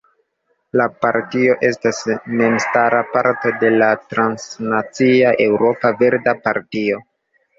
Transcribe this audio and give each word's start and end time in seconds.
La 0.79 0.85
partio 1.01 1.57
estas 1.67 1.99
memstara 2.39 3.03
parto 3.11 3.53
de 3.65 3.71
la 3.83 3.91
transnacia 4.13 5.35
Eŭropa 5.47 5.95
Verda 6.03 6.33
Partio. 6.49 7.01